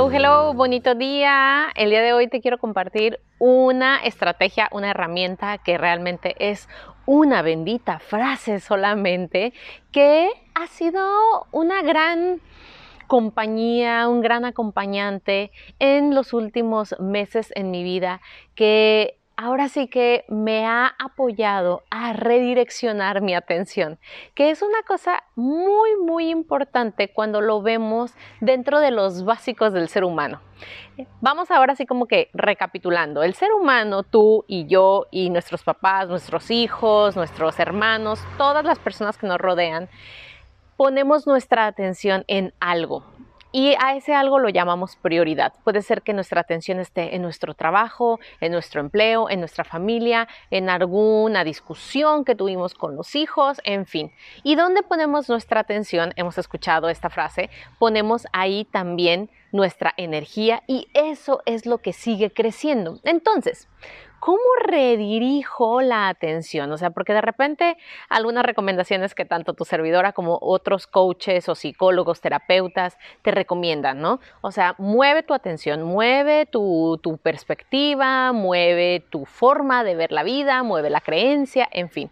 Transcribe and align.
Hello, 0.00 0.10
hello, 0.10 0.54
bonito 0.54 0.94
día. 0.94 1.68
El 1.76 1.90
día 1.90 2.00
de 2.00 2.14
hoy 2.14 2.26
te 2.26 2.40
quiero 2.40 2.56
compartir 2.56 3.20
una 3.38 3.98
estrategia, 3.98 4.66
una 4.72 4.92
herramienta 4.92 5.58
que 5.58 5.76
realmente 5.76 6.36
es 6.38 6.70
una 7.04 7.42
bendita 7.42 7.98
frase 7.98 8.60
solamente, 8.60 9.52
que 9.92 10.30
ha 10.54 10.66
sido 10.68 11.46
una 11.52 11.82
gran 11.82 12.40
compañía, 13.08 14.08
un 14.08 14.22
gran 14.22 14.46
acompañante 14.46 15.50
en 15.78 16.14
los 16.14 16.32
últimos 16.32 16.98
meses 16.98 17.52
en 17.54 17.70
mi 17.70 17.82
vida 17.82 18.22
que 18.54 19.19
ahora 19.40 19.70
sí 19.70 19.88
que 19.88 20.26
me 20.28 20.66
ha 20.66 20.94
apoyado 20.98 21.82
a 21.88 22.12
redireccionar 22.12 23.22
mi 23.22 23.34
atención, 23.34 23.98
que 24.34 24.50
es 24.50 24.60
una 24.60 24.82
cosa 24.86 25.22
muy, 25.34 25.96
muy 25.96 26.28
importante 26.28 27.08
cuando 27.08 27.40
lo 27.40 27.62
vemos 27.62 28.12
dentro 28.42 28.80
de 28.80 28.90
los 28.90 29.24
básicos 29.24 29.72
del 29.72 29.88
ser 29.88 30.04
humano. 30.04 30.42
Vamos 31.22 31.50
ahora 31.50 31.74
sí 31.74 31.86
como 31.86 32.04
que 32.04 32.28
recapitulando, 32.34 33.22
el 33.22 33.32
ser 33.32 33.52
humano, 33.52 34.02
tú 34.02 34.44
y 34.46 34.66
yo 34.66 35.06
y 35.10 35.30
nuestros 35.30 35.62
papás, 35.62 36.10
nuestros 36.10 36.50
hijos, 36.50 37.16
nuestros 37.16 37.58
hermanos, 37.58 38.22
todas 38.36 38.62
las 38.62 38.78
personas 38.78 39.16
que 39.16 39.26
nos 39.26 39.38
rodean, 39.38 39.88
ponemos 40.76 41.26
nuestra 41.26 41.66
atención 41.66 42.24
en 42.26 42.52
algo. 42.60 43.06
Y 43.52 43.74
a 43.80 43.96
ese 43.96 44.14
algo 44.14 44.38
lo 44.38 44.48
llamamos 44.48 44.96
prioridad. 44.96 45.52
Puede 45.64 45.82
ser 45.82 46.02
que 46.02 46.12
nuestra 46.12 46.40
atención 46.40 46.78
esté 46.78 47.16
en 47.16 47.22
nuestro 47.22 47.54
trabajo, 47.54 48.20
en 48.40 48.52
nuestro 48.52 48.80
empleo, 48.80 49.28
en 49.28 49.40
nuestra 49.40 49.64
familia, 49.64 50.28
en 50.50 50.70
alguna 50.70 51.42
discusión 51.42 52.24
que 52.24 52.36
tuvimos 52.36 52.74
con 52.74 52.94
los 52.94 53.16
hijos, 53.16 53.60
en 53.64 53.86
fin. 53.86 54.12
¿Y 54.44 54.54
dónde 54.54 54.82
ponemos 54.82 55.28
nuestra 55.28 55.60
atención? 55.60 56.12
Hemos 56.16 56.38
escuchado 56.38 56.88
esta 56.88 57.10
frase, 57.10 57.50
ponemos 57.78 58.26
ahí 58.32 58.66
también 58.66 59.30
nuestra 59.52 59.94
energía 59.96 60.62
y 60.66 60.88
eso 60.94 61.42
es 61.44 61.66
lo 61.66 61.78
que 61.78 61.92
sigue 61.92 62.32
creciendo. 62.32 63.00
Entonces, 63.02 63.68
¿cómo 64.20 64.38
redirijo 64.64 65.80
la 65.80 66.08
atención? 66.08 66.70
O 66.70 66.78
sea, 66.78 66.90
porque 66.90 67.12
de 67.12 67.22
repente 67.22 67.76
algunas 68.08 68.44
recomendaciones 68.44 69.14
que 69.14 69.24
tanto 69.24 69.54
tu 69.54 69.64
servidora 69.64 70.12
como 70.12 70.38
otros 70.40 70.86
coaches 70.86 71.48
o 71.48 71.54
psicólogos, 71.54 72.20
terapeutas 72.20 72.98
te 73.22 73.32
recomiendan, 73.32 74.00
¿no? 74.00 74.20
O 74.42 74.52
sea, 74.52 74.74
mueve 74.78 75.22
tu 75.22 75.34
atención, 75.34 75.82
mueve 75.82 76.46
tu, 76.46 77.00
tu 77.02 77.16
perspectiva, 77.16 78.32
mueve 78.32 79.02
tu 79.10 79.24
forma 79.24 79.82
de 79.82 79.96
ver 79.96 80.12
la 80.12 80.22
vida, 80.22 80.62
mueve 80.62 80.90
la 80.90 81.00
creencia, 81.00 81.68
en 81.72 81.88
fin. 81.88 82.10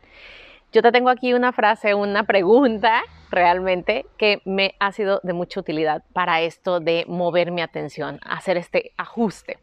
Yo 0.73 0.83
te 0.83 0.93
tengo 0.93 1.09
aquí 1.09 1.33
una 1.33 1.53
frase, 1.53 1.95
una 1.95 2.25
pregunta 2.25 3.03
realmente 3.31 4.07
que 4.19 4.43
me 4.45 4.75
ha 4.81 4.93
sido 4.93 5.21
de 5.23 5.33
mucha 5.33 5.61
utilidad 5.61 6.03
para 6.13 6.43
esto 6.43 6.81
de 6.81 7.05
mover 7.09 7.53
mi 7.53 7.63
atención, 7.63 8.21
hacer 8.23 8.57
este 8.57 8.93
ajuste. 8.97 9.59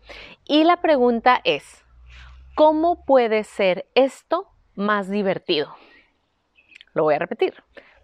Y 0.46 0.64
la 0.64 0.78
pregunta 0.78 1.42
es, 1.44 1.84
¿Cómo 2.56 3.03
puede 3.03 3.44
ser 3.44 3.85
esto 3.96 4.47
más 4.75 5.09
divertido? 5.09 5.75
Lo 6.94 7.03
voy 7.03 7.16
a 7.16 7.19
repetir. 7.19 7.53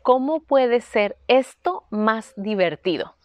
¿Cómo 0.04 0.42
puede 0.42 0.82
ser 0.82 1.16
esto 1.30 1.86
más 1.90 2.34
divertido? 2.36 3.16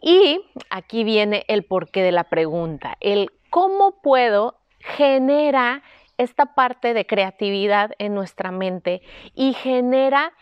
Y 0.00 0.40
aquí 0.70 1.04
viene 1.04 1.44
el 1.48 1.64
porqué 1.64 2.02
de 2.02 2.12
la 2.12 2.24
pregunta. 2.24 2.96
El 3.00 3.32
cómo 3.50 4.00
puedo 4.00 4.56
genera 4.78 5.82
esta 6.16 6.54
parte 6.54 6.94
de 6.94 7.06
creatividad 7.06 7.90
en 7.98 8.14
nuestra 8.14 8.50
mente 8.50 9.02
y 9.34 9.52
genera 9.52 10.32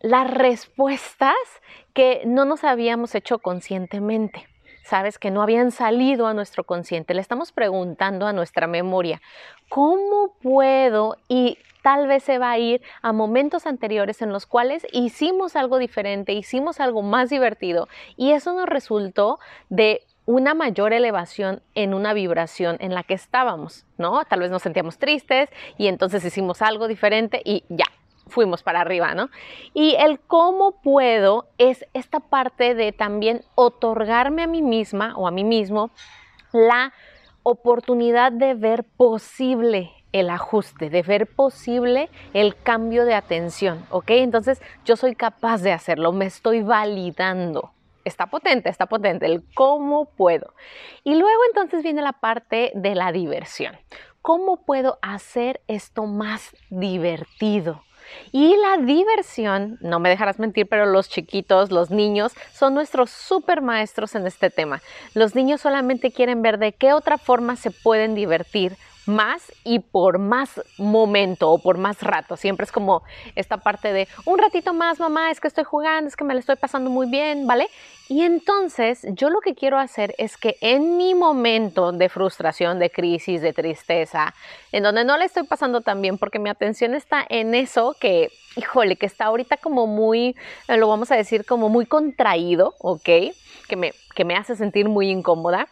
las 0.00 0.30
respuestas 0.30 1.36
que 1.92 2.22
no 2.24 2.46
nos 2.46 2.64
habíamos 2.64 3.14
hecho 3.14 3.38
conscientemente 3.38 4.48
sabes, 4.88 5.18
que 5.18 5.30
no 5.30 5.42
habían 5.42 5.70
salido 5.70 6.26
a 6.26 6.34
nuestro 6.34 6.64
consciente. 6.64 7.14
Le 7.14 7.20
estamos 7.20 7.52
preguntando 7.52 8.26
a 8.26 8.32
nuestra 8.32 8.66
memoria, 8.66 9.20
¿cómo 9.68 10.34
puedo? 10.42 11.16
Y 11.28 11.58
tal 11.82 12.06
vez 12.06 12.24
se 12.24 12.38
va 12.38 12.50
a 12.50 12.58
ir 12.58 12.82
a 13.02 13.12
momentos 13.12 13.66
anteriores 13.66 14.22
en 14.22 14.32
los 14.32 14.46
cuales 14.46 14.86
hicimos 14.92 15.56
algo 15.56 15.78
diferente, 15.78 16.32
hicimos 16.32 16.80
algo 16.80 17.02
más 17.02 17.30
divertido 17.30 17.88
y 18.16 18.32
eso 18.32 18.52
nos 18.52 18.66
resultó 18.66 19.38
de 19.68 20.02
una 20.26 20.52
mayor 20.52 20.92
elevación 20.92 21.62
en 21.74 21.94
una 21.94 22.12
vibración 22.12 22.76
en 22.80 22.94
la 22.94 23.02
que 23.02 23.14
estábamos, 23.14 23.86
¿no? 23.96 24.22
Tal 24.24 24.40
vez 24.40 24.50
nos 24.50 24.62
sentíamos 24.62 24.98
tristes 24.98 25.48
y 25.78 25.86
entonces 25.86 26.24
hicimos 26.24 26.60
algo 26.60 26.88
diferente 26.88 27.40
y 27.44 27.64
ya, 27.70 27.86
fuimos 28.28 28.62
para 28.62 28.80
arriba, 28.80 29.14
¿no? 29.14 29.30
Y 29.74 29.96
el 29.98 30.20
cómo 30.20 30.80
puedo 30.82 31.46
es 31.58 31.84
esta 31.94 32.20
parte 32.20 32.74
de 32.74 32.92
también 32.92 33.42
otorgarme 33.54 34.42
a 34.42 34.46
mí 34.46 34.62
misma 34.62 35.14
o 35.16 35.26
a 35.26 35.30
mí 35.30 35.44
mismo 35.44 35.90
la 36.52 36.92
oportunidad 37.42 38.32
de 38.32 38.54
ver 38.54 38.84
posible 38.84 39.92
el 40.12 40.30
ajuste, 40.30 40.90
de 40.90 41.02
ver 41.02 41.26
posible 41.26 42.08
el 42.32 42.56
cambio 42.56 43.04
de 43.04 43.14
atención, 43.14 43.84
¿ok? 43.90 44.10
Entonces 44.10 44.60
yo 44.84 44.96
soy 44.96 45.14
capaz 45.14 45.62
de 45.62 45.72
hacerlo, 45.72 46.12
me 46.12 46.26
estoy 46.26 46.62
validando. 46.62 47.72
Está 48.04 48.26
potente, 48.26 48.70
está 48.70 48.86
potente, 48.86 49.26
el 49.26 49.44
cómo 49.54 50.06
puedo. 50.06 50.54
Y 51.04 51.14
luego 51.14 51.42
entonces 51.48 51.82
viene 51.82 52.00
la 52.00 52.12
parte 52.12 52.72
de 52.74 52.94
la 52.94 53.12
diversión. 53.12 53.76
¿Cómo 54.22 54.64
puedo 54.64 54.98
hacer 55.02 55.60
esto 55.68 56.06
más 56.06 56.56
divertido? 56.70 57.82
Y 58.32 58.56
la 58.56 58.78
diversión, 58.84 59.78
no 59.80 60.00
me 60.00 60.08
dejarás 60.08 60.38
mentir, 60.38 60.66
pero 60.68 60.86
los 60.86 61.08
chiquitos, 61.08 61.70
los 61.70 61.90
niños, 61.90 62.32
son 62.52 62.74
nuestros 62.74 63.10
super 63.10 63.62
maestros 63.62 64.14
en 64.14 64.26
este 64.26 64.50
tema. 64.50 64.82
Los 65.14 65.34
niños 65.34 65.60
solamente 65.60 66.12
quieren 66.12 66.42
ver 66.42 66.58
de 66.58 66.72
qué 66.72 66.92
otra 66.92 67.18
forma 67.18 67.56
se 67.56 67.70
pueden 67.70 68.14
divertir 68.14 68.76
más 69.08 69.52
y 69.64 69.80
por 69.80 70.18
más 70.18 70.60
momento 70.76 71.50
o 71.50 71.58
por 71.58 71.78
más 71.78 72.02
rato. 72.02 72.36
Siempre 72.36 72.64
es 72.64 72.72
como 72.72 73.02
esta 73.34 73.56
parte 73.56 73.92
de 73.92 74.08
un 74.24 74.38
ratito 74.38 74.72
más, 74.74 75.00
mamá, 75.00 75.30
es 75.30 75.40
que 75.40 75.48
estoy 75.48 75.64
jugando, 75.64 76.08
es 76.08 76.16
que 76.16 76.24
me 76.24 76.34
lo 76.34 76.40
estoy 76.40 76.56
pasando 76.56 76.90
muy 76.90 77.10
bien, 77.10 77.46
¿vale? 77.46 77.68
Y 78.08 78.22
entonces 78.22 79.06
yo 79.10 79.28
lo 79.28 79.40
que 79.40 79.54
quiero 79.54 79.78
hacer 79.78 80.14
es 80.16 80.38
que 80.38 80.56
en 80.62 80.96
mi 80.96 81.14
momento 81.14 81.92
de 81.92 82.08
frustración, 82.08 82.78
de 82.78 82.90
crisis, 82.90 83.42
de 83.42 83.52
tristeza, 83.52 84.34
en 84.72 84.82
donde 84.82 85.04
no 85.04 85.18
le 85.18 85.26
estoy 85.26 85.42
pasando 85.42 85.82
tan 85.82 86.00
bien 86.00 86.16
porque 86.16 86.38
mi 86.38 86.48
atención 86.48 86.94
está 86.94 87.24
en 87.28 87.54
eso 87.54 87.94
que, 88.00 88.30
híjole, 88.56 88.96
que 88.96 89.04
está 89.04 89.26
ahorita 89.26 89.58
como 89.58 89.86
muy, 89.86 90.36
eh, 90.68 90.76
lo 90.78 90.88
vamos 90.88 91.10
a 91.10 91.16
decir 91.16 91.44
como 91.44 91.68
muy 91.68 91.84
contraído, 91.84 92.74
¿ok? 92.78 93.08
Que 93.68 93.76
me, 93.76 93.92
que 94.14 94.24
me 94.24 94.36
hace 94.36 94.56
sentir 94.56 94.88
muy 94.88 95.10
incómoda. 95.10 95.68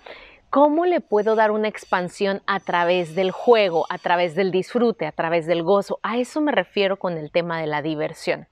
¿Cómo 0.57 0.87
le 0.87 1.03
puedo 1.03 1.35
dar 1.35 1.51
una 1.51 1.69
expansión 1.69 2.41
a 2.47 2.61
través 2.61 3.15
del 3.15 3.31
juego, 3.31 3.85
a 3.91 3.99
través 3.99 4.35
del 4.35 4.51
disfrute, 4.51 5.05
a 5.05 5.13
través 5.13 5.45
del 5.47 5.63
gozo? 5.63 6.01
A 6.03 6.17
eso 6.17 6.41
me 6.41 6.51
refiero 6.51 6.99
con 6.99 7.19
el 7.19 7.31
tema 7.31 7.61
de 7.61 7.67
la 7.67 7.83
diversión. 7.83 8.49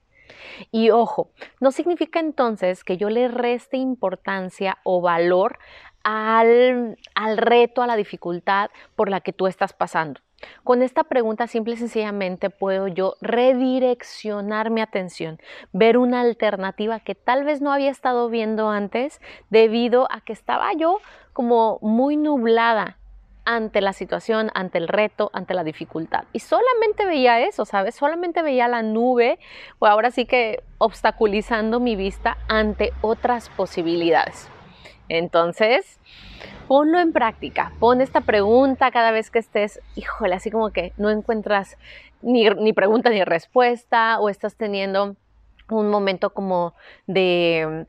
Y 0.71 0.91
ojo, 0.91 1.31
no 1.59 1.71
significa 1.71 2.19
entonces 2.19 2.83
que 2.83 2.97
yo 2.97 3.09
le 3.09 3.27
reste 3.27 3.77
importancia 3.77 4.77
o 4.83 5.01
valor 5.01 5.57
al, 6.03 6.95
al, 7.15 7.37
reto, 7.37 7.81
a 7.81 7.87
la 7.87 7.95
dificultad 7.95 8.69
por 8.95 9.09
la 9.09 9.21
que 9.21 9.33
tú 9.33 9.47
estás 9.47 9.73
pasando. 9.73 10.21
Con 10.63 10.81
esta 10.81 11.03
pregunta 11.03 11.47
simple 11.47 11.73
y 11.73 11.77
sencillamente 11.77 12.49
puedo 12.49 12.87
yo 12.87 13.15
redireccionar 13.21 14.69
mi 14.69 14.81
atención, 14.81 15.39
ver 15.73 15.97
una 15.97 16.21
alternativa 16.21 16.99
que 16.99 17.15
tal 17.15 17.43
vez 17.43 17.61
no 17.61 17.71
había 17.71 17.91
estado 17.91 18.29
viendo 18.29 18.69
antes 18.69 19.21
debido 19.49 20.07
a 20.11 20.21
que 20.21 20.33
estaba 20.33 20.73
yo 20.73 20.99
como 21.33 21.79
muy 21.81 22.17
nublada 22.17 22.97
ante 23.45 23.79
la 23.79 23.93
situación, 23.93 24.49
ante 24.55 24.79
el 24.79 24.87
reto, 24.87 25.29
ante 25.33 25.53
la 25.53 25.63
dificultad. 25.63 26.23
Y 26.33 26.39
solamente 26.39 27.05
veía 27.05 27.39
eso, 27.41 27.65
¿sabes? 27.65 27.95
Solamente 27.95 28.41
veía 28.41 28.67
la 28.67 28.81
nube, 28.81 29.39
o 29.79 29.85
ahora 29.85 30.11
sí 30.11 30.25
que 30.25 30.63
obstaculizando 30.79 31.79
mi 31.79 31.95
vista 31.95 32.37
ante 32.47 32.91
otras 33.01 33.49
posibilidades. 33.49 34.49
Entonces, 35.09 35.99
ponlo 36.67 36.99
en 36.99 37.13
práctica, 37.13 37.71
pon 37.79 38.01
esta 38.01 38.21
pregunta 38.21 38.91
cada 38.91 39.11
vez 39.11 39.29
que 39.29 39.39
estés, 39.39 39.79
híjole, 39.95 40.35
así 40.35 40.49
como 40.51 40.71
que 40.71 40.93
no 40.97 41.09
encuentras 41.09 41.77
ni, 42.21 42.73
pregunta 42.73 43.09
ni 43.09 43.23
respuesta 43.23 44.19
o 44.19 44.29
estás 44.29 44.55
teniendo 44.55 45.15
un 45.69 45.89
momento 45.89 46.31
como 46.31 46.73
de 47.07 47.85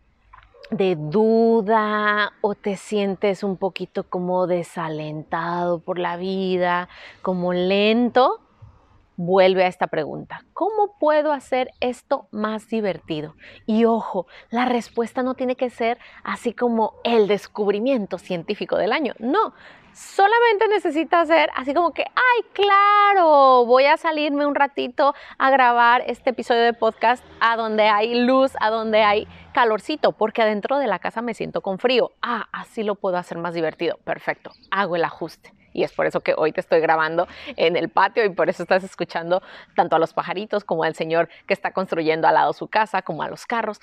duda 0.71 2.33
o 2.41 2.55
te 2.55 2.77
sientes 2.77 3.43
un 3.43 3.57
poquito 3.57 4.05
como 4.05 4.47
desalentado 4.47 5.79
por 5.79 5.99
la 5.99 6.17
vida, 6.17 6.89
como 7.23 7.53
lento, 7.53 8.41
vuelve 9.17 9.65
a 9.65 9.69
esta 9.69 9.87
pregunta. 9.87 10.41
¿Cómo 10.53 10.97
puedo 10.99 11.33
hacer 11.33 11.71
esto 11.81 12.29
más 12.31 12.69
divertido? 12.69 13.35
Y 13.67 13.85
ojo, 13.85 14.27
la 14.51 14.65
respuesta 14.65 15.23
no 15.23 15.35
tiene 15.35 15.57
que 15.57 15.71
ser 15.71 15.99
así 16.25 16.53
como 16.53 16.95
el 17.05 17.29
descubrimiento 17.29 18.19
científico 18.19 18.77
del 18.77 18.93
año. 18.93 19.15
No, 19.19 19.55
solamente 19.93 20.69
necesita 20.69 21.25
ser 21.25 21.51
así 21.55 21.73
como 21.73 21.93
que, 21.93 22.03
ay, 22.03 22.45
claro, 22.53 23.65
voy 23.65 23.87
a 23.87 23.97
salirme 23.97 24.47
un 24.47 24.55
ratito 24.55 25.15
a 25.39 25.51
grabar 25.51 26.03
este 26.07 26.31
episodio 26.31 26.63
de 26.63 26.75
podcast 26.75 27.25
a 27.41 27.57
donde 27.57 27.85
hay 27.85 28.15
luz, 28.15 28.53
a 28.61 28.69
donde 28.71 29.03
hay 29.03 29.27
calorcito, 29.55 30.13
porque 30.13 30.43
adentro 30.43 30.79
de 30.79 30.87
la 30.87 30.99
casa 30.99 31.23
me 31.23 31.33
siento 31.33 31.63
con 31.63 31.79
frío. 31.79 32.13
Ah, 32.21 32.47
así 32.53 32.83
lo 32.83 32.95
puedo 32.95 33.17
hacer 33.17 33.39
más 33.39 33.55
divertido. 33.55 33.97
Perfecto, 34.05 34.51
hago 34.71 34.97
el 34.97 35.05
ajuste. 35.05 35.56
Y 35.77 35.85
es 35.85 35.93
por 35.93 36.07
eso 36.07 36.21
que 36.21 36.33
hoy 36.35 36.53
te 36.53 36.61
estoy 36.61 36.81
grabando 36.81 37.29
en 37.57 37.77
el 37.77 37.91
patio 37.91 38.25
y 38.25 38.31
por 38.31 38.49
eso 38.49 38.63
estás 38.63 38.83
escuchando 38.83 39.43
tanto 39.75 39.95
a 39.95 39.99
los 39.99 40.15
pajaritos 40.15 40.65
como 40.65 40.85
al 40.85 40.95
señor 40.95 41.29
que 41.47 41.53
está 41.53 41.73
construyendo 41.73 42.27
al 42.27 42.35
lado 42.35 42.55
su 42.55 42.67
casa, 42.69 43.03
como 43.03 43.23
a 43.23 43.29
los 43.29 43.45
carros. 43.45 43.79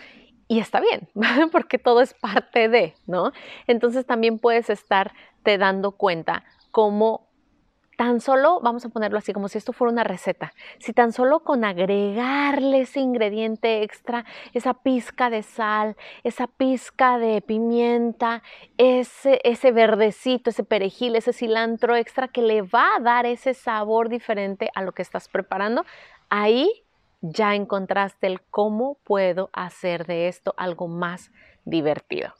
Y 0.47 0.59
está 0.59 0.81
bien, 0.81 1.07
porque 1.51 1.77
todo 1.77 2.01
es 2.01 2.15
parte 2.15 2.67
de, 2.67 2.95
¿no? 3.05 3.31
Entonces 3.67 4.07
también 4.07 4.39
puedes 4.39 4.71
estarte 4.71 5.59
dando 5.59 5.91
cuenta 5.91 6.43
cómo 6.71 7.27
tan 7.97 8.21
solo, 8.21 8.59
vamos 8.61 8.85
a 8.85 8.89
ponerlo 8.89 9.17
así, 9.17 9.33
como 9.33 9.47
si 9.47 9.57
esto 9.57 9.73
fuera 9.73 9.91
una 9.91 10.03
receta, 10.03 10.53
si 10.79 10.93
tan 10.93 11.11
solo 11.11 11.41
con 11.41 11.63
agregarle 11.63 12.81
ese 12.81 12.99
ingrediente 12.99 13.83
extra, 13.83 14.25
esa 14.53 14.73
pizca 14.73 15.29
de 15.29 15.43
sal, 15.43 15.95
esa 16.23 16.47
pizca 16.47 17.17
de 17.17 17.41
pimienta, 17.41 18.43
ese, 18.77 19.39
ese 19.43 19.71
verdecito, 19.71 20.49
ese 20.49 20.63
perejil, 20.63 21.15
ese 21.15 21.33
cilantro 21.33 21.95
extra 21.95 22.27
que 22.27 22.41
le 22.41 22.61
va 22.61 22.95
a 22.95 22.99
dar 22.99 23.25
ese 23.25 23.53
sabor 23.53 24.09
diferente 24.09 24.69
a 24.75 24.81
lo 24.81 24.91
que 24.91 25.01
estás 25.01 25.27
preparando, 25.27 25.85
ahí 26.29 26.69
ya 27.21 27.55
encontraste 27.55 28.27
el 28.27 28.41
cómo 28.41 28.97
puedo 29.03 29.49
hacer 29.53 30.05
de 30.05 30.27
esto 30.27 30.53
algo 30.57 30.87
más 30.87 31.31
divertido. 31.63 32.33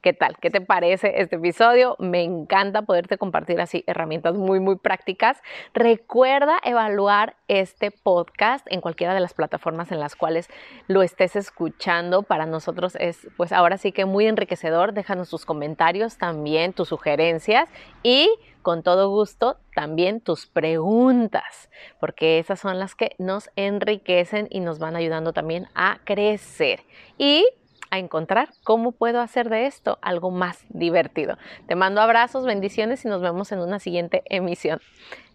¿Qué 0.00 0.12
tal? 0.12 0.36
¿Qué 0.40 0.50
te 0.50 0.60
parece 0.60 1.20
este 1.20 1.36
episodio? 1.36 1.96
Me 1.98 2.22
encanta 2.22 2.82
poderte 2.82 3.18
compartir 3.18 3.60
así 3.60 3.84
herramientas 3.86 4.34
muy, 4.34 4.58
muy 4.60 4.76
prácticas. 4.76 5.40
Recuerda 5.74 6.58
evaluar 6.64 7.36
este 7.48 7.90
podcast 7.90 8.66
en 8.70 8.80
cualquiera 8.80 9.14
de 9.14 9.20
las 9.20 9.34
plataformas 9.34 9.92
en 9.92 10.00
las 10.00 10.16
cuales 10.16 10.48
lo 10.88 11.02
estés 11.02 11.36
escuchando. 11.36 12.22
Para 12.22 12.46
nosotros 12.46 12.96
es, 12.98 13.28
pues 13.36 13.52
ahora 13.52 13.78
sí 13.78 13.92
que 13.92 14.04
muy 14.04 14.26
enriquecedor. 14.26 14.92
Déjanos 14.92 15.30
tus 15.30 15.46
comentarios 15.46 16.18
también, 16.18 16.72
tus 16.72 16.88
sugerencias 16.88 17.68
y 18.02 18.28
con 18.62 18.82
todo 18.82 19.10
gusto 19.10 19.58
también 19.74 20.20
tus 20.20 20.46
preguntas, 20.46 21.68
porque 21.98 22.38
esas 22.38 22.60
son 22.60 22.78
las 22.78 22.94
que 22.94 23.14
nos 23.18 23.50
enriquecen 23.56 24.46
y 24.50 24.60
nos 24.60 24.78
van 24.78 24.96
ayudando 24.96 25.32
también 25.32 25.66
a 25.74 25.98
crecer. 26.04 26.80
Y 27.18 27.46
a 27.92 27.98
encontrar 27.98 28.48
cómo 28.64 28.92
puedo 28.92 29.20
hacer 29.20 29.50
de 29.50 29.66
esto 29.66 29.98
algo 30.00 30.30
más 30.30 30.64
divertido. 30.70 31.36
Te 31.68 31.76
mando 31.76 32.00
abrazos, 32.00 32.46
bendiciones 32.46 33.04
y 33.04 33.08
nos 33.08 33.20
vemos 33.20 33.52
en 33.52 33.60
una 33.60 33.78
siguiente 33.78 34.22
emisión. 34.24 34.80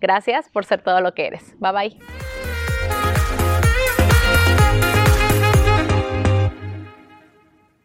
Gracias 0.02 0.50
por 0.50 0.66
ser 0.66 0.82
todo 0.82 1.00
lo 1.00 1.14
que 1.14 1.28
eres. 1.28 1.56
Bye 1.60 1.72
bye. 1.72 2.47